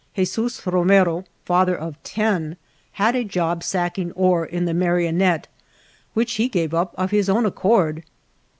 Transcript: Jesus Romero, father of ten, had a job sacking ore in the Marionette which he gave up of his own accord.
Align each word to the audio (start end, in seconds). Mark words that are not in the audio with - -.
Jesus 0.15 0.65
Romero, 0.65 1.25
father 1.45 1.75
of 1.75 2.01
ten, 2.01 2.57
had 2.93 3.15
a 3.15 3.23
job 3.23 3.61
sacking 3.61 4.11
ore 4.13 4.43
in 4.43 4.65
the 4.65 4.73
Marionette 4.73 5.45
which 6.15 6.37
he 6.37 6.47
gave 6.49 6.73
up 6.73 6.95
of 6.97 7.11
his 7.11 7.29
own 7.29 7.45
accord. 7.45 8.03